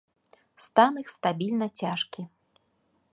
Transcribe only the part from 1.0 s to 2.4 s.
іх стабільна цяжкі.